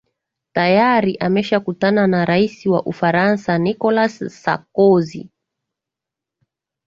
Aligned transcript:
tayari 0.53 1.17
ameshakutana 1.17 2.07
na 2.07 2.25
rais 2.25 2.65
wa 2.65 2.83
ufaransa 2.85 3.57
nicholas 3.57 4.17
sarkozy 4.27 5.29